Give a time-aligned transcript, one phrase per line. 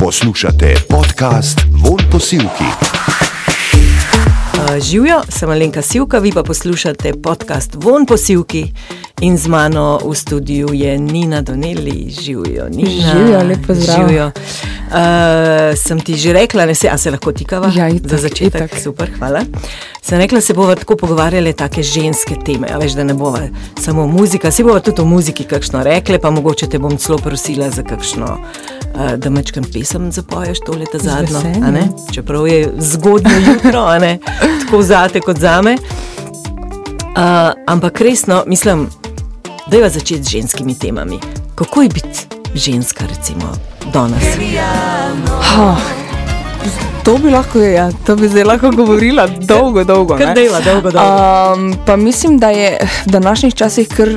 [0.00, 2.64] Poslušate podcast Von Posilki.
[4.54, 8.72] Uh, Živijo, sem Alenka Sivka, vi pa poslušate podcast Von Posilki
[9.20, 13.12] in z mano v studiu je Nina Doneli, živijo Nina.
[13.12, 14.08] Živjo, lep pozdrav.
[14.08, 14.30] Živjo.
[14.90, 17.70] Uh, sem ti že rekla, ne se, a se lahko tikava?
[17.74, 18.82] Ja, itak, Za začetek, itak.
[18.82, 19.40] super, hvala.
[20.02, 23.40] Sem rekla, se bomo tako pogovarjali, take ženske teme, a veš, da ne bova
[23.80, 27.70] samo muzika, se bomo tudi o muziki kakšno rekle, pa mogoče te bom celo prosila
[27.70, 31.40] za kakšno, uh, da mečkam pesem zapoješ tole ta zadnjo?
[32.12, 33.86] Čeprav je zgodnje jutro,
[34.64, 35.76] tako zate kot zame.
[37.10, 38.88] Uh, ampak resno, mislim,
[39.70, 41.20] da je začeti z ženskimi temami.
[41.54, 43.52] Kako je biti ženska, recimo,
[43.92, 44.22] danes?
[45.42, 45.76] Ha,
[47.04, 50.16] to bi lahko, ja, to bi zdaj lahko govorila dolgo, dolgo.
[50.18, 51.54] Kar dela, dolgo, dolgo.
[51.54, 54.08] Um, pa mislim, da je v današnjih časih kar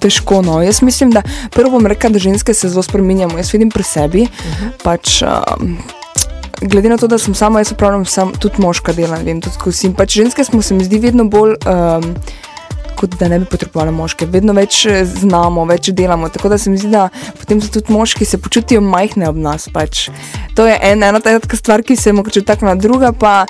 [0.00, 0.42] težko.
[0.42, 0.62] No.
[0.62, 3.38] Jaz mislim, da prvo bom rekla, da ženske se zelo spreminjamo.
[3.38, 4.22] Jaz vidim pri sebi.
[4.22, 4.70] Uh -huh.
[4.82, 5.76] pač, um,
[6.62, 9.72] Glede na to, da sem sama, jaz upravljam sam, tudi moška dela, vem, tudi ko
[9.72, 9.94] sem.
[9.94, 12.14] Pač ženske smo se mi zdi vedno bolj, um,
[12.96, 14.26] kot da ne bi potrebovali moške.
[14.32, 16.28] Vedno več eh, znamo, več delamo.
[16.32, 19.68] Tako da se mi zdi, da potem so tudi moški se počutijo majhne ob nas.
[19.72, 20.08] Pač.
[20.56, 23.42] To je en, ena taka stvar, ki se mogoče takna, druga pa.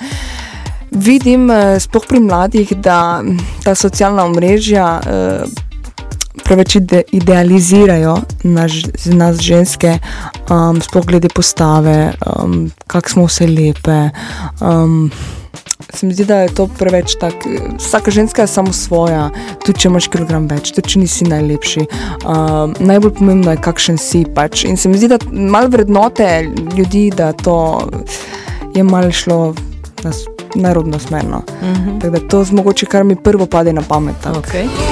[0.93, 5.71] Vidim, eh, sploh pri mladih, da mm, ta socialna omrežja eh,
[6.45, 9.99] preveč ide, idealizirajo naš, nas ženske,
[10.51, 14.11] um, sploh glede postave, um, kako smo vse lepe.
[14.61, 15.11] Um,
[15.91, 17.51] Se mi zdi, da je to preveč tako.
[17.79, 19.31] Vsaka ženska je samo svoja,
[19.65, 21.87] tudi če imaš kilogram več, tudi če nisi najlepši.
[22.25, 24.25] Um, najbolj pomembno je, kakšen si.
[24.35, 24.65] Pač.
[24.65, 26.29] In se mi zdi, da malo vrednote
[26.77, 27.57] ljudi, da to
[28.75, 29.55] je malo šlo
[30.05, 30.13] na
[30.55, 31.43] narodno smerno.
[31.63, 32.01] Uh -huh.
[32.01, 34.15] Tako da to mogoče kar mi prvo pade na pamet.
[34.23, 34.41] tako.
[34.41, 34.92] Okay.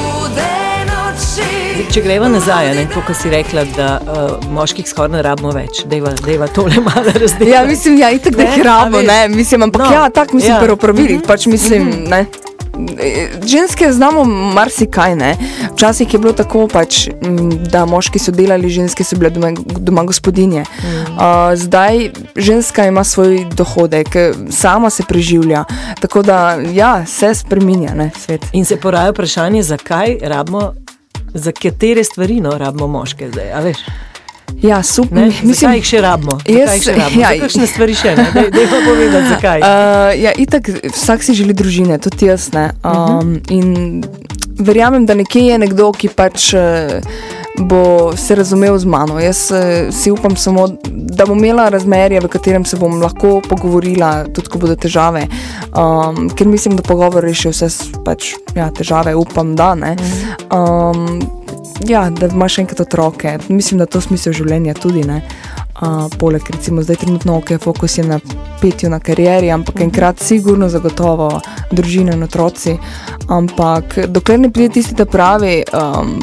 [1.89, 5.81] Če greva nazaj, ne, to, kar si rekla, da uh, moških skoraj ne rabimo več,
[5.91, 7.51] dejva, dejva tole malo razdeliti.
[7.51, 10.53] Ja, mislim, ja, itak da Ne, jih rabo, ne, mislim, ampak No, ja, tako mislim,
[10.53, 10.59] ja.
[10.59, 10.65] ja.
[10.65, 11.27] prvo pravilih, Mhm.
[11.27, 12.27] pač mislim, ne.
[13.45, 14.25] Ženske znamo
[14.55, 15.33] marsikaj, ne.
[15.73, 20.05] Včasih je bilo tako, pač, m, da moški so delali, ženske so bile doma, doma
[20.05, 20.63] gospodinje.
[20.63, 24.15] Uh, zdaj ženska ima svoj dohodek,
[24.51, 25.65] sama se preživlja.
[26.01, 26.39] Tako da,
[26.73, 28.47] ja, se spreminja, ne, svet.
[28.53, 30.71] In se poraja vprašanje, zakaj rabimo,
[31.35, 33.53] za katere stvari no, rabimo moške zdaj.
[33.53, 33.79] a veš?
[34.63, 35.19] Ja, super.
[35.19, 35.27] Ne?
[35.27, 36.39] Mislim, zakaj jih še rabimo?
[36.45, 37.21] Jaz- jih še rabimo?
[37.23, 38.27] ja, kakšne stvari še ne?
[38.35, 39.61] Dej, dej povedati, zakaj.
[39.63, 42.51] Uh, ja, itak, vsak si želi družine, tudi jaz.
[42.53, 42.71] Ne?
[42.83, 43.41] Um, uh -huh.
[43.51, 44.05] In
[44.59, 47.01] verjamem, da nekje je nekdo, ki pač uh,
[47.61, 49.21] bo se razumel z mano.
[49.21, 54.25] Jaz uh, si upam samo, da bom imela razmerje, v katerem se bom lahko pogovorila,
[54.35, 55.27] tudi ko bodo težave.
[55.71, 57.69] Um, ker mislim, da pogovor reši vse
[58.05, 59.97] pač, ja, težave, upam, da ne.
[60.53, 61.21] Um,
[61.89, 63.39] ja, da imaš enkrat otroke.
[63.49, 65.05] Mislim, da to je smisel življenja tudi.
[65.05, 65.23] Ne?
[65.81, 68.19] Uh, poleg recimo zdaj trenutno ok, fokus je na
[68.61, 71.31] petju, na karieri, ampak enkrat sigurno zagotovo
[71.73, 72.77] družina in otroci.
[73.29, 75.63] Ampak dokler ne pride tisti, ta pravi.
[75.73, 76.19] Um,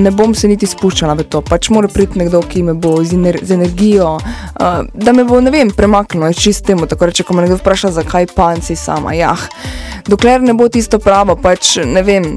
[0.00, 1.42] Ne bom se niti spuščala v to.
[1.44, 5.40] Pač mora priti nekdo, ki me bo z, ener z energijo, uh, da me bo,
[5.44, 6.88] ne vem, premaknilo, je čisto temu.
[6.88, 9.12] Tako reče, ko me nekdo vpraša, zakaj pa si sama.
[9.18, 9.34] Ja,
[10.08, 12.34] dokler ne bo tisto pravo, pač ne vem.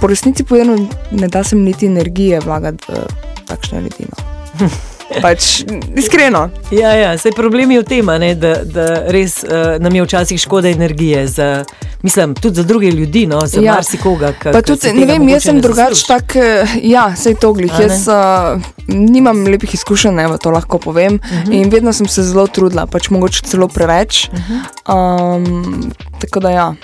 [0.00, 3.04] Po resnici povedano, ne da se mi niti energije vlagati v
[3.46, 4.08] takšne ljudi.
[4.08, 4.70] No.
[5.18, 6.50] Pač iskreno.
[6.70, 10.02] Ja, ja, saj problem je v tem, a ne, da, da res uh, nam je
[10.04, 11.64] včasih škoda energije, za,
[12.00, 13.74] mislim, tudi za druge ljudi, no, za ja.
[13.74, 14.30] Marsikoga.
[14.32, 16.06] ka- Pa tudi, ne vem, jaz sem ne drugač zasluži.
[16.06, 17.72] tak, eh, ja, sej to glih.
[17.72, 17.84] Ne?
[17.84, 21.14] Jaz uh, nimam lepih izkušenj, evo, to lahko povem.
[21.16, 21.42] Uh Mhm.
[21.42, 21.54] -huh.
[21.56, 24.28] In vedno sem se zelo trudila, pač mogoče celo preveč.
[24.28, 24.54] Uh Mhm.
[24.84, 25.36] -huh.
[25.36, 26.74] um, tako da ja.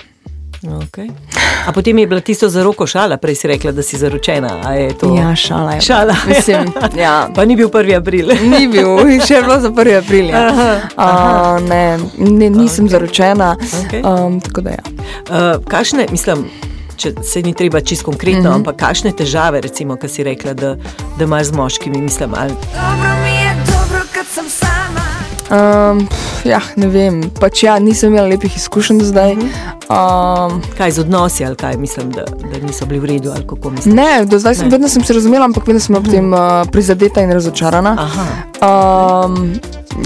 [0.67, 1.07] Okay.
[1.67, 4.59] A potem je bila tisto za roko šala, prej si rekla, da si zaročena.
[4.63, 5.15] a je To...
[5.15, 5.81] Ja, šala je.
[5.81, 6.15] Šala.
[6.27, 6.71] Mislim,
[7.03, 7.29] ja.
[7.35, 7.97] Pa ni bil 1.
[7.97, 8.27] april.
[8.59, 8.87] Ni bil,
[9.27, 9.97] še je bilo za 1.
[9.97, 10.29] april.
[10.29, 10.47] Ja.
[10.97, 12.91] Uh, ne, ne, nisem okay.
[12.91, 13.55] zaročena.
[13.85, 14.01] Okej.
[14.03, 14.83] Um, tako da ja.
[15.29, 16.45] Uh, kakšne, mislim,
[16.97, 18.51] če se ni treba čisto konkretno, mm Mhm.
[18.51, 18.55] -hmm.
[18.55, 20.75] ampak kakšne težave, recimo, ki si rekla, da,
[21.17, 25.06] da imaš z moškimi, mislim, ali Dobro mi je dobro, kad sam sama.
[25.47, 26.01] Um,
[26.43, 29.35] ja, ne vem, pač ja, nisem imela lepih izkušenj do zdaj.
[29.35, 29.49] Mhm.
[29.87, 33.69] Um, kaj z odnosi, ali kaj mislim, da, da niso bili v redu, ali kako
[33.69, 33.95] mislim.
[33.95, 37.21] Ne, do zdaj sem vedno sem se razumela, ampak vedno sem bila potem uh, prizadeta
[37.21, 37.95] in razočarana.
[37.99, 38.25] Aha,
[38.57, 39.59] Um,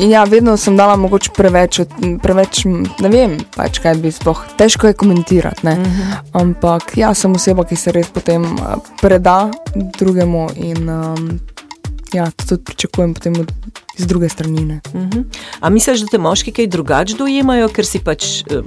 [0.10, 1.80] ja, vedno sem dala mogoče preveč,
[2.24, 2.66] preveč
[3.00, 4.42] ne vem, pač kaj bi sploh.
[4.60, 5.78] Težko je komentirati, ne.
[6.36, 9.46] Ampak ja, sem oseba, ki se res potem uh, preda
[10.00, 11.30] drugemu in um,
[12.14, 13.52] ja, to tudi pričakujem potem od,
[13.98, 14.66] iz druge strani.
[14.66, 14.80] Ne.
[14.86, 15.24] uh -huh.
[15.60, 18.26] A misliš, da te moški kaj drugače dojemajo, ker si pač.
[18.52, 18.66] Um,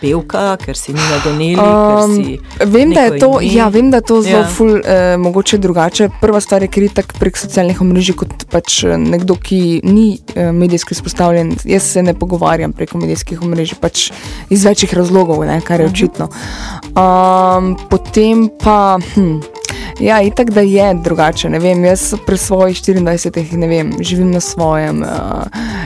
[0.00, 2.38] pevka, ker si Nina Doneli, ker Um, si.
[2.66, 3.54] vem, da je to, ime.
[3.54, 4.46] ja, vem, da je to zelo Ja.
[4.46, 6.08] ful, eh, mogoče drugače.
[6.20, 10.88] Prva stvar je kritik prek socialnih omrežij kot pač eh, nekdo, ki ni eh, medijsko
[10.92, 11.56] izpostavljen.
[11.64, 14.10] Jaz se ne pogovarjam preko medijskih omrežij, pač
[14.50, 15.94] iz večjih razlogov, ne, kar je Mhm.
[15.94, 16.28] očitno.
[16.96, 18.98] Um, potem pa.
[19.14, 19.38] Hm,
[20.00, 21.48] Ja, itak da je drugače.
[21.50, 25.08] Ne vem, jaz pri svojih 24-ih ne vem, živim na svojem, uh,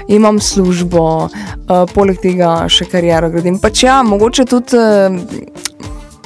[0.08, 1.30] imam službo, uh,
[1.94, 3.56] poleg tega še kariero gradim.
[3.60, 5.16] Pač ja, mogoče tudi uh,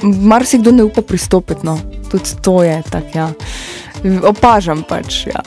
[0.03, 1.63] marsikdo ne upa pristopiti.
[1.63, 1.77] No.
[2.11, 3.17] Tudi to je tako.
[3.17, 3.31] Ja.
[4.27, 5.23] Opažam pač.
[5.31, 5.39] Ja.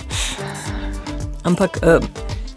[1.44, 2.00] Ampak uh,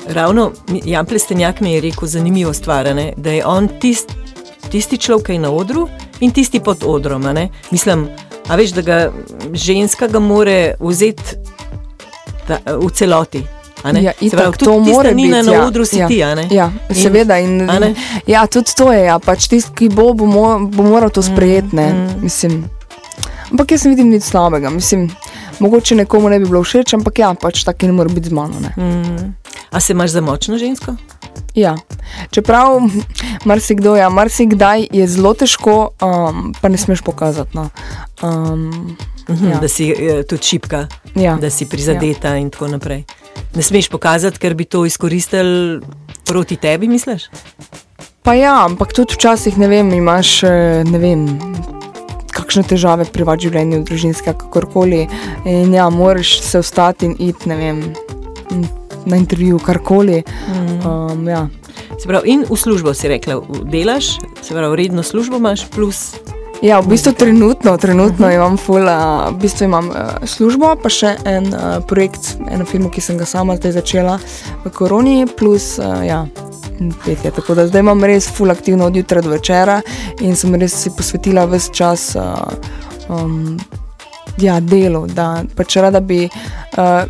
[0.07, 0.51] ravno
[0.85, 4.15] Jan Plestenjak mi je rekel zanimivo stvar, ne, da je on tist,
[4.71, 5.89] tisti človek, ki je na odru
[6.23, 7.27] in tisti pod odrom.
[7.71, 8.07] Mislim,
[8.47, 8.97] a veš, da ga
[9.53, 11.23] ženska ga more vzeti
[12.47, 13.43] ta, v celoti.
[13.83, 15.65] Ja, Se itak, pravi, to tista mora Nina biti, na ja.
[15.67, 16.07] odru si Ja.
[16.07, 16.17] ti?
[16.17, 17.37] Ja, In- seveda.
[17.39, 17.95] In, ne?
[18.27, 19.03] ja, tudi to je.
[19.03, 19.19] Ja.
[19.19, 21.75] Pač tisti, ki bo, bo, mo, bo moral to sprejeti.
[21.75, 22.63] Mm, mm.
[23.51, 24.69] Ampak jaz ne vidim nič slabega.
[24.69, 25.09] Mislim,
[25.59, 28.55] mogoče nekomu ne bi bilo všeč, ampak ja, pač taki ne more biti z mano.
[28.77, 29.35] Mm.
[29.71, 30.95] A se imaš za močno žensko?
[31.55, 31.75] Ja.
[32.31, 32.81] Čeprav
[33.45, 37.57] marsikdo, ja, marsikdaj je zelo težko, um, pa ne smeš pokazati.
[37.57, 37.69] No.
[38.23, 38.97] Um,
[39.29, 39.59] Mhm, Ja.
[39.59, 41.35] Da si eh, tudi šipka, ja.
[41.35, 42.37] da si prizadeta ja.
[42.37, 43.03] in tako naprej.
[43.55, 45.81] Ne smeš pokazati, ker bi to izkoristili
[46.25, 47.29] proti tebi, misliš?
[48.23, 51.27] Pa ja, ampak tudi včasih ne vem, imaš eh, ne vem.
[52.33, 55.05] Kakšne težave pri vaš življenju, družinske, kakorkoli.
[55.45, 57.83] In ja, moraš se vstati in iti, ne vem,
[58.51, 58.63] m,
[59.05, 60.23] na intervju, karkoli.
[60.85, 61.47] Um, ja.
[61.99, 63.41] Se pravi, in v službo si rekla,
[63.71, 66.15] delaš, se pravi, redno službo imaš, plus
[66.63, 71.17] ja, v bistvu trenutno, trenutno imam ful, uh, v bistvu imam uh, službo, pa še
[71.27, 74.15] en uh, projekt, eno firmo, ki sem ga sama zdaj začela
[74.63, 76.23] v koroni, plus uh, ja.
[77.05, 77.29] Petje.
[77.31, 79.77] Tako da zdaj imam res full aktivno od jutra do večera
[80.25, 82.49] in sem res si posvetila ves čas uh,
[83.13, 83.59] um,
[84.41, 85.05] ja, delu.
[85.07, 87.05] Da pač rada bi, uh,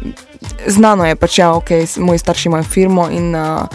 [0.68, 3.68] znano je pač, ja, ok, moji starši imajo firmo in uh,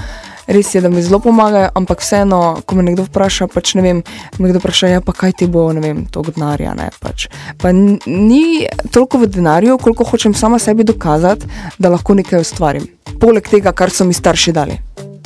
[0.46, 4.02] res je, da mi zelo pomagajo, ampak vseeno, ko me nekdo vpraša, pač ne vem,
[4.38, 6.72] me kdo vpraša, ja, pa kaj ti bo, ne vem, to denarja.
[6.74, 7.26] Ne, pač.
[7.58, 11.46] Pa ni toliko v denarju, koliko hočem sama sebi dokazati,
[11.78, 12.88] da lahko nekaj ustvarim.
[13.20, 14.78] Poleg tega, kar so mi starši dali.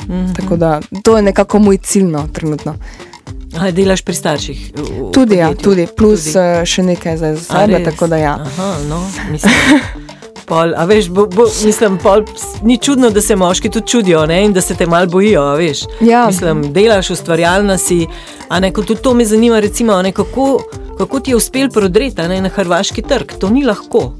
[0.03, 0.35] -hmm.
[0.35, 2.75] Tako da to je nekako moj cilj no, trenutno.
[3.55, 4.71] aha, delaš pri starših.
[4.75, 5.63] v- v Tudi, ja, podjetju?
[5.63, 6.33] tudi, plus Tudi.
[6.33, 6.65] tudi.
[6.65, 7.85] še nekaj za sebe, res?
[7.85, 8.33] tako da ja.
[8.35, 8.99] Aha, no,
[9.31, 9.53] mislim.
[10.45, 12.23] Pol, a veš, bo, bo, mislim, pol,
[12.61, 15.55] ni čudno, da se moški tudi čudijo ne, in da se te mal bojijo.
[15.55, 15.79] Veš.
[16.01, 16.25] Ja.
[16.27, 18.07] Mislim, delaš ustvarjalna si.
[18.51, 20.63] Ne, tudi to me zanima, recimo, ne, kako,
[20.97, 23.31] kako ti je uspel prodreti ne, na hrvaški trg.
[23.39, 24.13] To ni lahko.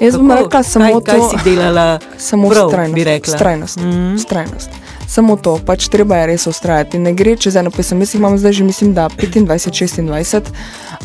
[0.00, 1.98] Jaz bom rekla samo kaj, to- Kaj si delala?
[2.18, 3.28] Samo prav, strajnost.
[3.28, 3.76] Strajnost.
[3.76, 4.16] Mhm.
[4.18, 4.70] strajnost.
[5.08, 6.98] Samo to, pač treba je res ustrajati.
[6.98, 8.00] Ne gre čez eno pesem.
[8.00, 10.40] Jaz jih imam zdaj že, mislim, da 25-26.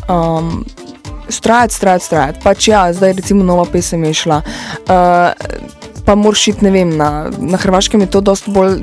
[0.07, 0.65] Um,
[1.29, 2.39] Strajati, strajati, strajati.
[2.43, 4.41] Pač ja, zdaj recimo nova pesem je šla.
[4.41, 5.31] Uh,
[6.05, 8.81] pa moraš iti, ne vem, na, na Hrvaškem je to dosti bolj.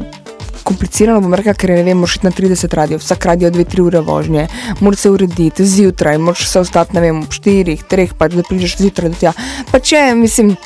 [0.66, 3.82] Komplicirano bom rekla, ker je, ne vem, moraš iti na 30 radio, vsak radio 2-3
[3.84, 4.48] ure vožnje,
[4.80, 8.74] moraš se urediti zjutraj, moraš se ostati, ne vem, ob 4, 3, pač da prideš
[8.80, 9.32] zjutraj do tja.
[9.70, 10.56] Pač je, mislim,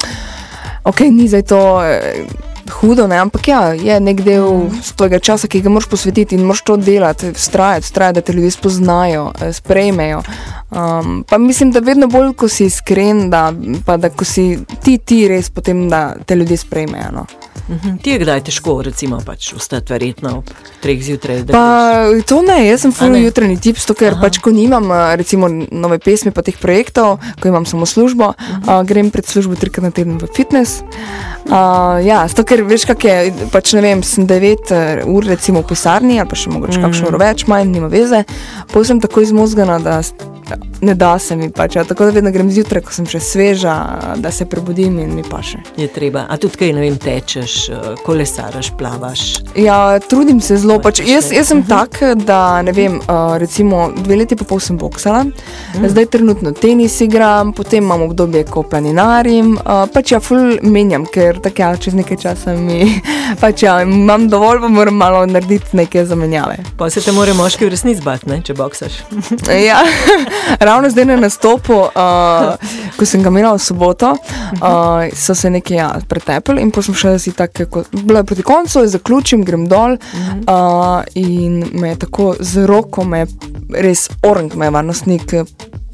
[0.89, 2.25] ok, ni zdaj to eh,
[2.71, 6.63] hudo, ne, ampak ja, je nek del tvojega časa, ki ga moraš posvetiti in moraš
[6.67, 10.23] to delati, vztrajati, vztrajati, da te ljudje spoznajo, eh, sprejmejo.
[10.71, 13.53] Um, pa mislim, da vedno bolj, ko si iskren, da,
[13.87, 17.11] pa da ko si ti, ti res potem, da te ljudje sprejmejo.
[17.13, 17.27] No.
[17.71, 17.97] Mhm.
[18.03, 20.49] Ti je kdaj težko, recimo, pač vstati verjetno ob
[20.83, 21.45] treh zjutraj.
[21.51, 21.65] Pa
[22.11, 22.25] greš?
[22.27, 26.01] to ne, jaz sem full jutranji tip, zato ker pač, ko nimam eh, recimo nove
[26.03, 28.81] pesmi pa teh projektov, ko imam samo službo, -huh.
[28.81, 30.83] uh, grem pred službo trikrat na teden v fitness.
[31.47, 33.15] Uh, ja, zato ker veš, kak je,
[33.53, 36.85] pač ne vem, sem 9 eh, ur recimo v pisarni ali pa še mogoče mm.
[36.85, 38.23] kakšno uro več, manj, nima veze,
[38.71, 40.03] pa sem tako izmozgana, da
[40.81, 43.75] ne da se mi pač, ja, tako da vedno grem zjutraj, ko sem še sveža,
[44.17, 45.61] da se prebudim in mi paše.
[45.77, 46.25] Je treba.
[46.29, 49.25] A tudi kaj, ne vem, tečeš, eh, kolesaraš, plavaš.
[49.55, 50.81] Ja, trudim se zelo.
[50.81, 54.79] Pač, jaz, jaz sem tak, da ne vem, uh, recimo dve leti pa pol sem
[54.81, 55.89] boksala, mm.
[55.93, 61.30] zdaj trenutno tenis igram, potem imam obdobje, ko planinarim, uh, pač ja, ful menjam, ker
[61.39, 63.01] tako ja, čez nekaj časa mi,
[63.43, 66.57] pač ja, imam dovolj, pa moram malo narediti neke zamenjave.
[66.79, 69.01] Pa se te more moški v resnici bati, ne, če boksaš.
[69.71, 69.83] Ja,
[70.69, 75.77] ravno zdaj na nastopu, uh, ko sem ga imela v soboto, uh, so se nekaj
[75.77, 81.03] ja, pretepli in potem še si tako, bilo je proti koncu, zaključim, grem dol uh,
[81.15, 83.31] in me je tako z roko, me je
[83.83, 85.35] res orang, me je varnostnik.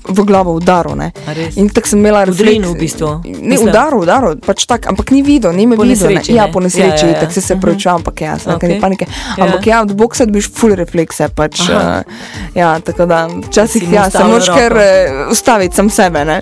[0.07, 0.95] Eh, v glavo udaril.
[1.55, 3.21] In tako sem imela Udrinu v bistvu.
[3.23, 5.97] Ne, Mislim- udaril, udaril, pač tak, ampak ni videl, ni me Po videl.
[6.09, 6.37] nesreči, ne.
[6.37, 6.53] Ja, ne?
[6.53, 7.21] po nesreči, Ja, ja, ja.
[7.21, 7.61] tako se se Mhm.
[7.61, 8.57] pravičujem, ampak ja, sem okay.
[8.69, 8.81] Okej.
[8.81, 9.07] panike.
[9.37, 9.45] Ja.
[9.45, 11.75] Ampak ja, od boksa dobiš full reflekse, pač, Aha.
[11.99, 12.13] uh,
[12.55, 14.83] ja, tako da včasih ja, sem ustavila moč kar uh,
[15.29, 16.41] ustaviti sam sebe, ne.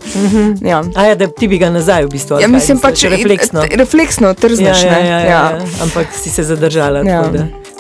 [0.61, 0.83] Ja.
[0.95, 2.41] A ja, da ti bi ga nazaj v bistvu.
[2.41, 3.63] Ja, mislim pač refleksno.
[3.63, 5.01] t- refleksno Ja, trzneš, ja, ne.
[5.01, 5.61] ja, ja, ja.
[5.81, 7.23] Ampak si se zadržala, Ja.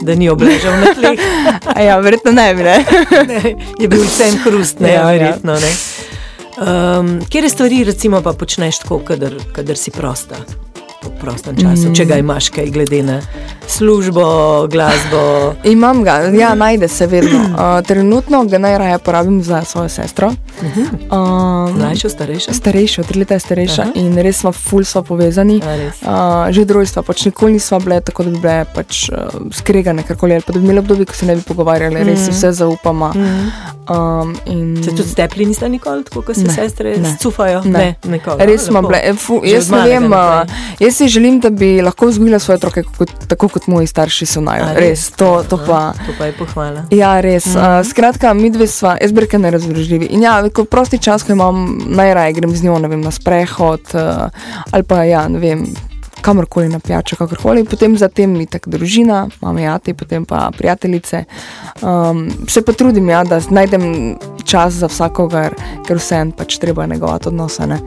[0.00, 1.20] Da, ni obležal na tleh.
[1.76, 2.84] A ja, verjetno ne bi, ne.
[3.30, 5.06] Ne, je bil vsem hrust, ne, Ja, ja, ja.
[5.12, 5.54] verjetno.
[5.60, 5.72] Ne.
[6.54, 10.36] Um, Kje stvari recimo pa počneš tako, kadar, kadar si prosta?
[11.04, 11.94] V prostem času, mm.
[11.94, 13.20] če ga imaš, kaj glede na
[13.68, 14.24] službo,
[14.72, 15.20] glasbo.
[15.74, 17.44] Imam ga, ja, najde se vedno.
[17.54, 20.32] Uh, trenutno ga najraje porabim za svojo sestro.
[21.12, 22.52] Um, Mlajšo, starejšo?
[22.52, 23.90] starejšo, tri leta je starejša Aha.
[23.94, 25.60] in res smo ful smo povezani.
[25.62, 26.46] A?
[26.48, 30.02] Uh, že od rojstva pač nikoli nismo bile tako, da bi bile pač, uh, skregane,
[30.02, 32.52] karkoli, ali pa da bi imeli obdobje, ko se ne bi pogovarjali, res si vse
[32.52, 33.12] zaupamo.
[33.88, 37.16] Um, in- Se tudi stepli niste nikoli, tako kot se Ne, sestre ne.
[37.20, 37.60] cufajo?
[37.64, 37.94] Ne.
[38.04, 38.46] nikoli.
[38.46, 39.14] Res smo bile.
[39.14, 40.48] Fu, jaz ne vem, uh,
[40.80, 44.40] jaz si želim, da bi lahko vzgojila svoje otroke kot, tako, kot moji starši so
[44.40, 44.60] naj.
[44.60, 46.06] A, Res, to, to Aha, pa.
[46.06, 46.84] To pa je pohvala.
[46.90, 47.46] Ja, res.
[47.46, 47.80] Mm -hmm.
[47.80, 50.04] uh, skratka, mi dve sva, jaz brke nerazložljivi.
[50.06, 53.80] In ja, ko prosti čas, ko imam, najraje grem z njo ne vem, na sprehod
[53.94, 54.00] uh,
[54.70, 55.66] ali pa ja, ne vem.
[56.24, 61.24] Kamorkoli na pijačo, kakorkoli, potem zatem mi tako družina, imam jati, potem pa prijateljice.
[61.82, 65.52] Um, se pa trudim, ja, da najdem čas za vsakogar,
[65.84, 67.66] ker vseeno pač treba negovati odnose.
[67.68, 67.80] Ne?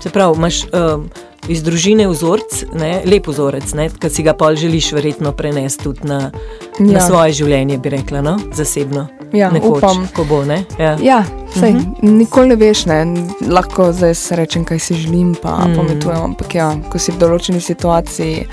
[0.00, 1.04] Se pravi, imaš um,
[1.48, 6.30] iz družine vzorec, ne, lep vzorec, ki si ga pol želiš verjetno prenesti tudi na,
[6.78, 6.86] ja.
[6.86, 8.38] na svoje življenje, bi rekla, no?
[8.54, 9.08] zasebno.
[9.34, 10.04] Ja, Nekoč, upam.
[10.14, 10.44] ko bo.
[10.46, 10.62] Ne?
[10.78, 10.94] Ja.
[11.02, 11.24] Ja,
[11.54, 12.10] sej, uh -huh.
[12.10, 13.04] nikoli ne veš, ne.
[13.48, 15.76] lahko zdaj rečem, kaj si želim, pa mm.
[15.76, 18.46] pametujem, ampak ja, ko si v določeni situaciji,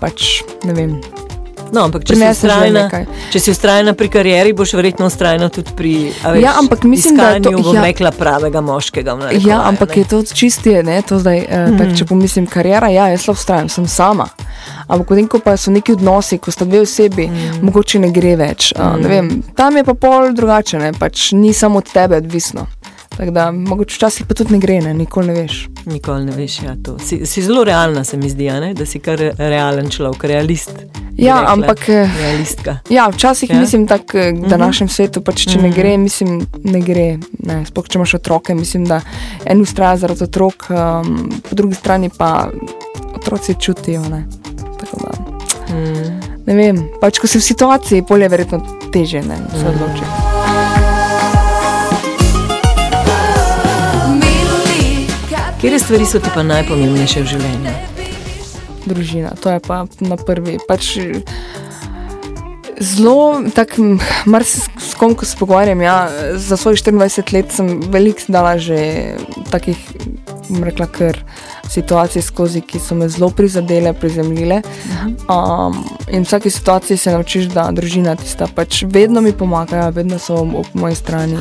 [0.00, 1.00] pač ne vem.
[1.72, 2.82] No, ampak če si, Prineseš le ustrajna,
[3.32, 7.16] če si ustrajna pri karieri, boš verjetno ustrajna tudi pri a veš, Ja, ampak mislim,
[7.16, 7.82] da to- bom ja.
[7.82, 9.14] rekla, pravega moškega.
[9.14, 10.02] v Ja, ampak ne.
[10.02, 11.78] je to čistije, ne, to zdaj, eh, mm.
[11.78, 14.28] tak, če pomislim, karijera, ja, jaz lahko vztrajam, sem sama.
[14.84, 17.64] Ampak potem, ko pa so neki odnosi, ko sta dve osebi, mm.
[17.64, 18.74] mogoče ne gre več.
[18.76, 22.66] Uh, ne vem, tam je pa pol drugače, ne, pač ni samo od tebe odvisno.
[23.16, 25.68] Tako da, mogoče včasih pa tudi ne gre, ne, nikoli ne veš.
[25.86, 26.98] Nikoli ne veš, ja, to.
[26.98, 28.74] Si, si zelo realna, se mi zdi, ne?
[28.74, 30.70] da si kar realen človek, realist.
[31.16, 31.52] Ja, rekla.
[31.52, 32.78] ampak, eh, Realistka.
[32.90, 33.60] Ja, včasih Ja.
[33.60, 35.62] mislim, da v današnjem svetu, pač, če mm.
[35.62, 37.18] ne gre, mislim, ne gre.
[37.38, 39.00] Ne, sploh če imaš otroke, mislim, da
[39.44, 42.48] en ustraja zaradi otrok, um, po drugi strani pa
[43.14, 44.02] otroci čutijo.
[44.08, 44.24] Ne.
[44.80, 45.32] Tako da,
[45.72, 46.20] Mm.
[46.46, 48.60] ne vem, pač ko si v situaciji, polje je verjetno
[48.92, 50.31] teže, ne se odloči.
[55.62, 57.72] Kje stvari so ti pa najpomembnejše v življenju?
[58.82, 60.56] Družina, to je pa na prvi.
[60.66, 60.96] Pač,
[62.82, 63.84] Zelo, tako,
[64.26, 65.84] mar se s kom ko se pogovarjam.
[65.86, 69.14] Ja, za svojih 24 let sem veliko dala že
[69.54, 69.78] takih,
[70.48, 71.20] bom rekla, kar
[71.70, 74.64] situacij skozi, ki so me zelo prizadele, prizemljile.
[75.30, 75.78] Um,
[76.10, 80.42] in v vsaki situaciji se naučiš, da družina tista pač vedno mi pomaga, vedno so
[80.42, 81.38] ob moji strani.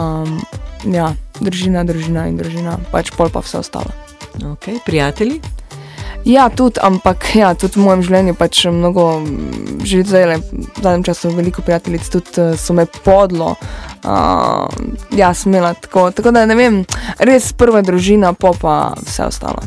[0.00, 0.40] Um,
[0.88, 3.92] ja, družina, družina in družina, pač pol pa vse ostalo.
[4.40, 4.78] Okay.
[4.86, 5.40] Prijatelji?
[6.24, 9.24] Ja, tudi, ampak ja, tudi v mojem življenju pač mnogo,
[9.88, 13.54] že zdaj, le, v zadnjem času, veliko prijateljic tudi uh, so me podlo.
[14.04, 14.68] Uh,
[15.16, 16.10] ja, smela tako.
[16.12, 16.82] Tako da ne vem,
[17.24, 19.64] res prva družina, pa pa vse ostalo.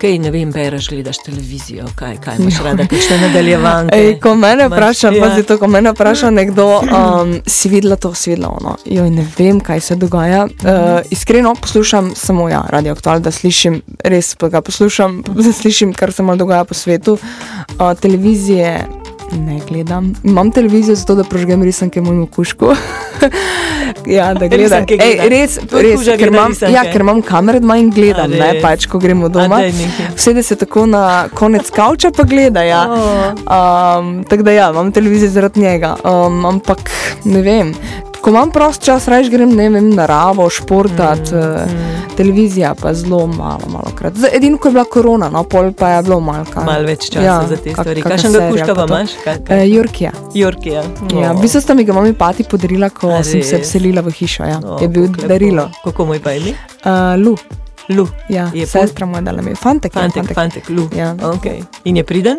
[0.00, 3.96] Kaj ne vem, bereš, gledaš televizijo, kaj, kaj imaš rada, kakšne nadaljevanke.
[3.98, 5.24] Ej, ko mene vpraša, ja.
[5.24, 8.76] pazi to, ko mene vpraša nekdo, um, si videla to, si videla ono.
[8.86, 10.44] Joj, ne vem, kaj se dogaja.
[10.44, 15.92] Uh, iskreno poslušam samo ja, radio aktual, da slišim, res pa ga poslušam, da slišim,
[15.94, 17.18] kar se malo dogaja po svetu.
[17.18, 18.86] Uh, televizije
[19.32, 20.12] ne gledam.
[20.24, 22.66] Imam televizijo zato, da prožgem risanke mojemu kušku.
[24.16, 24.64] ja, da gledam.
[24.64, 25.28] Risanke Ej, gleda.
[25.28, 28.86] res, res, ker gleda imam, ja, ker imam kamere doma in gledam, A ne, pač,
[28.86, 29.60] ko gremo doma.
[30.16, 32.62] Vsede se tako na konec kavča, pa gleda.
[32.62, 32.82] Ja.
[32.88, 35.96] Um, tako da ja, imam televizijo zaradi njega.
[36.04, 36.90] Um, ampak
[37.24, 37.74] ne vem.
[38.20, 42.16] Ko imam prost čas, raje grem ne vem, naravo, športat, mm, mm.
[42.16, 44.14] televizija pa zelo malo, malo krat.
[44.14, 46.64] Zdaj, edino, ko je bila korona, no, pol pa je bilo malo kaj.
[46.64, 48.02] Malo več časa ja, za te kak- stvari.
[48.02, 49.10] kaka Kakšnega kuška pa imaš?
[49.48, 50.12] Eh, Jurkija.
[50.34, 50.82] Jurkija.
[51.14, 53.68] Ja, v bistvu sta mi ga mami pati podarila, ko A sem se res?
[53.68, 54.44] vselila v hišo.
[54.44, 54.58] Ja.
[54.58, 55.26] O, je bil lepo.
[55.28, 55.70] darilo.
[55.84, 56.52] Kako mu je pa ime?
[56.84, 57.36] Uh, Lu,
[57.88, 58.08] Lu.
[58.28, 59.54] ja, Je sestra moja dala mi.
[59.54, 60.88] Fantek, ja, Fantek, fantek, Lu.
[60.92, 61.14] Ja.
[61.14, 61.62] Okay.
[61.84, 62.36] In je priden?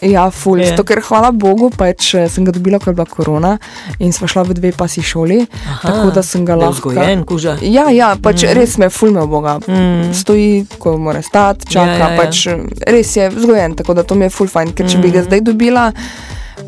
[0.00, 0.60] Ja, ful.
[0.60, 0.70] Je.
[0.72, 3.52] Zato, ker hvala Bogu, pač eh, sem ga dobila, ko je bila korona
[4.00, 5.42] in sva šla v dve pasi šoli.
[5.44, 6.90] Aha, tako da sem ga lahko.
[6.90, 7.58] vzgojen, kuža.
[7.60, 8.56] Ja, ja, pač mm.
[8.56, 9.58] res me je fulme Boga.
[9.68, 10.14] Mm.
[10.16, 11.84] Stoji, ko mora stati, čaka.
[11.84, 12.16] Ja, ja, ja.
[12.16, 12.46] Pač,
[12.88, 14.72] res je vzgojen, tako da to mi je ful fajn.
[14.72, 15.90] Ker če bi ga zdaj dobila,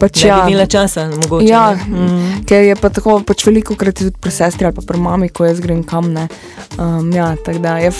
[0.02, 0.40] pač ja.
[0.48, 1.46] imela časa, mogoče.
[1.46, 1.76] Ja.
[1.86, 2.42] Mm.
[2.48, 5.46] ker je pa tako, pač veliko krat tudi pri sestri ali pa pri mami, ko
[5.46, 6.26] jaz grem kam ne.
[6.74, 7.92] Um, ja, tako da je,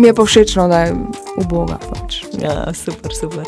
[0.00, 0.96] mi je pa všeč, no, da je
[1.42, 1.76] uboga.
[1.84, 2.22] Pač.
[2.40, 3.44] Ja, super, super.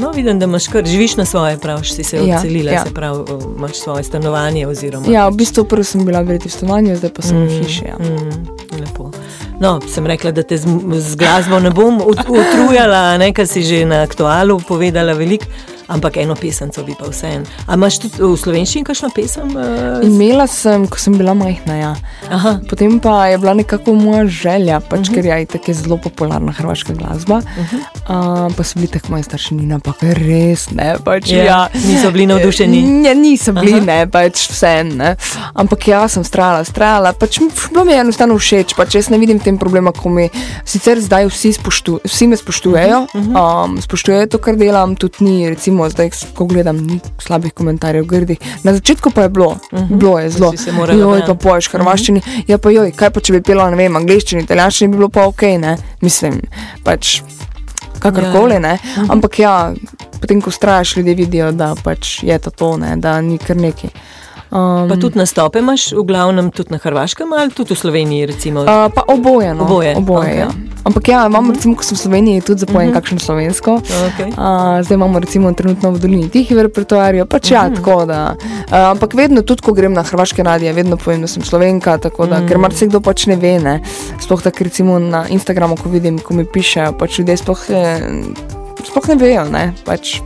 [0.00, 2.84] No, vidim, da imaš kar, živiš na svoje, praviš, si se Ja, odselila, ja.
[2.84, 3.24] se pravi,
[3.56, 5.06] imaš svoje stanovanje oziroma.
[5.12, 7.84] Ja, v bistvu prvo sem bila verjeti v stanovanju, zdaj pa sem v hiši.
[7.92, 8.00] Ja.
[8.00, 8.48] Mm,
[8.80, 9.10] lepo.
[9.60, 10.66] No, sem rekla, da te z,
[10.98, 15.46] z glasbo ne bom ut- utrujala, ne, ker si že na aktualu povedala veliko,
[15.88, 17.44] ampak eno pesemco bi pa vseeno.
[17.66, 19.48] A imaš tudi v slovenščini kakšno pesem?
[19.56, 21.74] Uh, Imela sem, ko sem bila majhna.
[21.76, 21.94] Ja.
[22.30, 25.00] Aha, Potem pa je bila nekako moja želja, pač, Mhm.
[25.00, 25.14] uh -huh.
[25.14, 27.36] ker je tako zelo popularna hrvaška glasba.
[27.36, 28.46] Uh -huh.
[28.48, 30.94] uh, pa so bili tako moji starši, Nina, pa res ne.
[31.04, 32.82] Pač, Ja, ja, niso bili navdušeni?
[32.82, 33.84] Ne, niso bili, Aha.
[33.84, 34.84] Ne, pač vse.
[34.84, 35.16] Ne.
[35.54, 37.12] Ampak jaz sem strala, strala.
[37.12, 37.38] Pač,
[37.70, 40.28] bilo mi je enostavno všeč, pač jaz ne vidim tem problema, ko mi
[40.64, 45.48] sicer zdaj vsi, spoštu, vsi me spoštujejo, Mhm, um, spoštujejo to, kar delam, tudi ni,
[45.50, 48.38] recimo, zdaj, ko gledam, ni slabih komentarjev, grdih.
[48.62, 49.96] Na začetku pa je bilo, uh -huh.
[49.98, 50.52] bilo je zelo.
[50.52, 50.70] Mhm.
[50.78, 51.26] Joj, braniti.
[51.26, 52.18] pa poješ hrvaščini.
[52.18, 52.44] Uh -huh.
[52.46, 55.26] Ja, pa joj, kaj pa če bi pela, ne vem, angliščini, italijanščini, bi bilo pa
[55.26, 55.76] ok, ne.
[56.00, 56.40] Mislim,
[56.84, 57.22] pač
[57.98, 58.78] kakorkoli, ne.
[59.08, 59.72] Ampak ja,
[60.20, 63.88] potem, ko ustrajaš, ljudje vidijo, da pač je to to, ne, da ni kar neki.
[64.50, 68.60] Um, pa tudi nastope imaš, v glavnem tudi na Hrvaškem ali tudi v Sloveniji, recimo.
[68.60, 69.54] Uh, pa oboje.
[69.54, 69.64] No.
[69.64, 70.38] Oboje, oboje okej.
[70.38, 70.48] ja.
[70.84, 73.00] Ampak ja, imamo, recimo, ko sem v Sloveniji, tudi zapojem uh -huh.
[73.00, 73.70] kakšno slovensko.
[73.80, 74.28] Okay.
[74.28, 77.74] Uh, zdaj imamo recimo trenutno v Dolini tihi v repertoarju, pač ja, Mhm.
[77.74, 78.36] tako da.
[78.68, 82.26] Uh, ampak vedno, tudi ko grem na hrvaške radije, vedno povem, da sem slovenka, tako
[82.26, 82.48] da, Mhm.
[82.48, 83.80] ker marsikdo pač ne ve, ne.
[84.20, 88.00] Sploh tako recimo na Instagramu, ko vidim, ko mi pišejo, pač ljudje sploh, eh,
[88.84, 89.72] sploh ne vejo, ne.
[89.84, 90.20] Pač,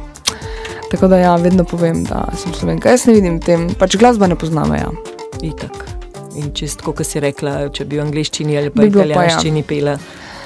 [0.90, 2.90] tako da ja, vedno povem, da sem slovenka.
[2.90, 4.90] Jaz ne vidim tem, pač glasba ne poznam, ja.
[5.42, 5.85] Itak.
[6.37, 9.12] In čist, kot si rekla, če bi v angliščini ali pa Bi bilo pa, ja.
[9.14, 9.99] italijanščini pela.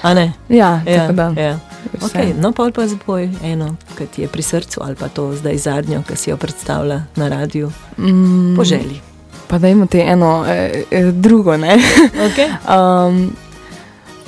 [0.02, 0.32] A ne?
[0.48, 1.32] Ja, Ja, da.
[1.36, 1.58] ja.
[2.00, 5.56] Okay, no, pa pa zapoj eno, ki ti je pri srcu, ali pa to zdaj
[5.58, 7.70] zadnjo, ki si jo predstavlja na radiju.
[7.98, 9.00] Mm, Po želji.
[9.48, 11.52] Pa da imate eno eh, eh, drugo.
[11.52, 12.48] Okay.
[12.68, 13.36] Um,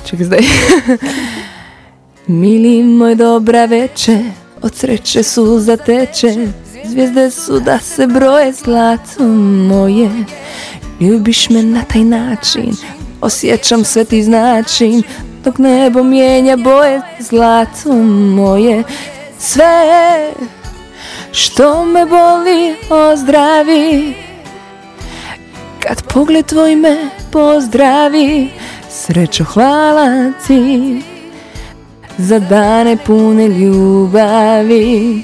[0.06, 0.40] čekaj zdaj.
[2.26, 4.18] Mili moj dobra veče,
[4.64, 6.34] od sreče suza teče,
[6.84, 9.24] zvijezde su da se broje zlato
[9.68, 10.10] moje.
[11.00, 12.76] Ljubiš me na taj način,
[13.20, 15.02] osjećam sve ti značim,
[15.44, 17.92] dok nebo mijenja boje zlato
[18.36, 18.82] moje.
[19.38, 20.32] Sve
[21.32, 24.14] što me boli ozdravi,
[25.80, 28.48] kad pogled tvoj me pozdravi,
[28.90, 31.13] srećo hvala ti
[32.18, 35.22] za dane pune ljubavi.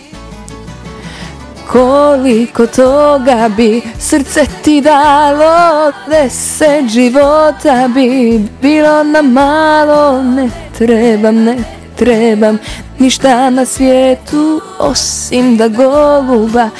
[1.73, 11.57] Koliko toga bi srce ti dalo, deset života bi bilo na malo, ne trebam, ne
[11.97, 12.59] trebam
[12.99, 16.71] ništa na svijetu osim da goluba,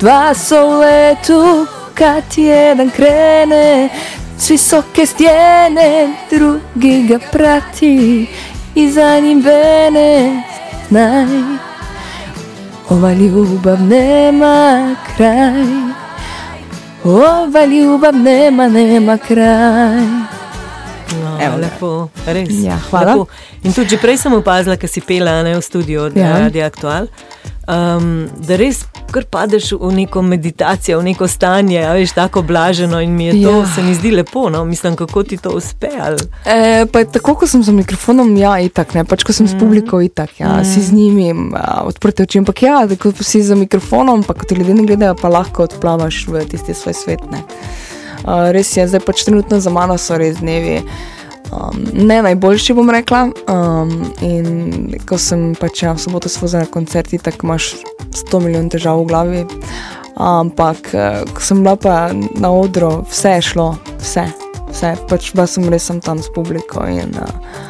[0.00, 1.66] dva su u letu.
[1.94, 3.88] Kad jedan krene
[4.38, 8.26] s visoke stijene, drugi ga prati
[8.78, 10.42] і за ним вене
[10.88, 11.42] знай,
[12.90, 15.66] ова любов нема край,
[17.04, 20.06] ова любов нема, нема край.
[21.40, 21.90] Evo lepo,
[22.26, 22.50] res.
[22.64, 23.14] Ja, hvala.
[23.14, 23.26] Lepo.
[23.62, 26.26] In tudi že prej sem opazila, ker si pela ne, v studiu od ja.
[26.26, 26.38] Ja.
[26.46, 27.06] Radia Aktual,
[27.68, 33.00] um, da res kar padeš v neko meditacijo, v neko stanje, a veš, tako blaženo
[33.00, 33.66] in mi je to, Ja.
[33.66, 35.88] se mi zdi lepo, no, mislim, kako ti to uspe.
[36.00, 39.56] Ali, E, pa tako, ko sem za mikrofonom, ja, itak, ne, pač ko sem s
[39.56, 44.22] publiko, itak, ja, si z njimi, a, odprte oči, ampak ja, ko si za mikrofonom,
[44.22, 47.40] pa ko te ljudje ne gledajo, pa lahko odplavaš v tisti svoj svet, ne.
[48.28, 50.82] A, res je, zdaj pač trenutno za mano so res dnevi.
[51.52, 53.28] Um, ne najboljši, bom rekla.
[53.48, 57.72] Um, in ko sem pač ja, v soboto svozila na koncert, tako imaš
[58.12, 59.44] 100 milijonov težav v glavi.
[60.18, 63.68] Ampak, eh, ko sem bila pa na odru, vse je šlo,
[64.02, 64.26] vse,
[64.70, 64.96] vse.
[65.08, 66.82] Pač bila sem res tam s publiko.
[66.90, 67.67] In, uh,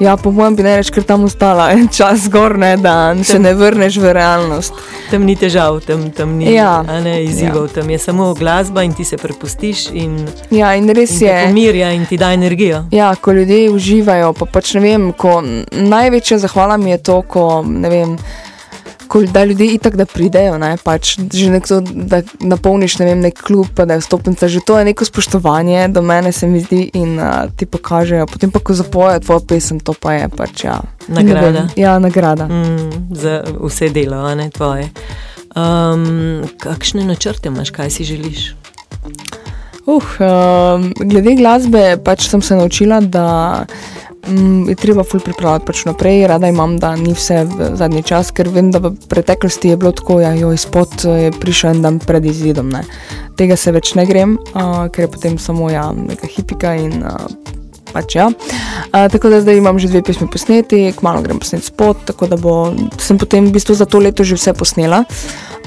[0.00, 3.38] ja, po mojem bi ne reč, ker tam ostala en čas zgor, ne, da se
[3.38, 4.72] ne vrneš v realnost.
[5.10, 6.82] tam ni težav, tam, tam ni Ja.
[6.82, 7.72] ne, izzivov, ja.
[7.74, 11.44] tam je samo glasba in ti se prepustiš in, Ja, in res in je.
[11.46, 12.84] pomirja in ti da energijo.
[12.90, 17.64] Ja, ko ljudje uživajo, pa pač ne vem, ko največja zahvala mi je to, ko
[17.64, 18.16] ne vem.
[19.10, 23.40] Ko, da ljudje itak da pridejo, ne, pač že nekdo, da napolniš ne vem, nek
[23.42, 26.84] klub, pa da je vstopnica, že to je neko spoštovanje do mene, se mi zdi,
[26.94, 28.28] in uh, ti pokažejo.
[28.30, 30.78] Potem pa, ko zapojejo tvojo pesem, to pa je pač ja.
[31.08, 31.50] ne Nagrada.
[31.50, 32.46] vem, Ja, nagrada.
[32.46, 34.86] Mm, za vse delo, a ne tvoje.
[35.58, 38.54] Um, kakšne načrte imaš, kaj si želiš?
[39.90, 43.64] Uh, um, glede glasbe, pač sem se naučila, da
[44.28, 46.26] mm, je treba ful pripravljati pač naprej.
[46.26, 49.92] Rada imam, da ni vse v zadnji čas, ker vem, da v preteklosti je bilo
[49.92, 52.68] tako, da je izpod je prišel en dan pred izidom.
[52.70, 52.84] Ne.
[53.36, 57.26] Tega se več ne grem, uh, ker je potem samo ja, neka hipika in uh,
[57.92, 58.28] pač ja.
[58.30, 62.36] Uh, tako da zdaj imam že dve pesmi posneti, kmalo grem posnet spot, tako da
[62.40, 65.04] bo, sem potem v bistvu za to leto že vse posnela.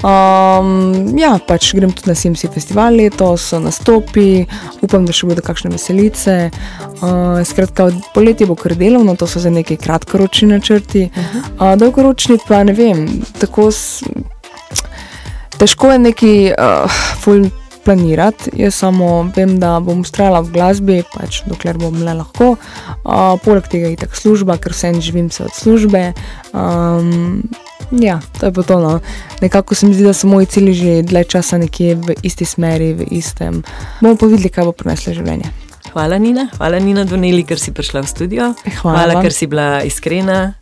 [0.04, 4.44] Um, ja, pač grem tudi na Simsi festival letos, nastopi,
[4.84, 6.34] upam, da še bodo kakšne veselice.
[7.00, 11.06] Uh, skratka, poletje bo kar delovno, to so za neki kratkoročni načrti.
[11.08, 13.06] Uh, dolgoročni pa ne vem,
[13.40, 14.04] tako s,
[15.56, 17.48] težko je neki uh, ful
[17.84, 18.52] planirati.
[18.60, 22.58] Jaz samo vem, da bom ustrajala v glasbi, pač dokler bom le lahko.
[23.04, 26.10] Uh, poleg tega je tako služba, ker vse živim se od službe.
[26.52, 27.40] Um,
[28.02, 28.80] ja, to je pa to.
[28.80, 29.00] No.
[29.40, 32.94] Nekako se mi zdi, da so moji cilji že dlje časa nekje v isti smeri,
[32.94, 33.62] v istem.
[34.00, 35.63] Bomo pa videli, kaj bo prineslo življenje.
[35.94, 36.48] Hvala, Nina.
[36.56, 38.50] Hvala, Nina Doneli, ker si prišla v studio.
[38.82, 40.52] Hvala Hvala ker si bila iskrena.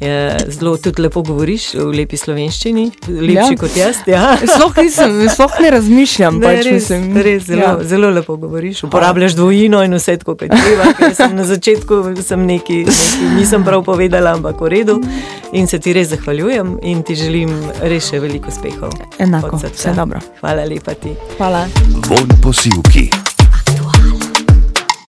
[0.00, 3.56] Je, zelo tudi lepo govoriš v lepi slovenščini, lepši Ja.
[3.60, 3.98] kot jaz.
[4.08, 4.38] Ja.
[4.40, 6.38] Sploh nisem, sploh ne razmišljam.
[6.40, 7.74] Ne, pač, res, mislim, res zelo, ja.
[7.76, 7.84] ja.
[7.84, 8.80] zelo lepo govoriš.
[8.88, 10.88] Uporabljaš dvojino in vse tako, kot treba.
[11.36, 14.96] Na začetku sem neki, neki, nisem prav povedala, ampak v redu.
[15.52, 17.52] In se ti res zahvaljujem in ti želim
[17.84, 18.96] res še veliko uspehov.
[19.20, 20.24] Enako, vse dobro.
[20.40, 21.12] Hvala lepa ti.
[21.36, 21.66] Hvala.
[22.08, 23.10] Von posilki.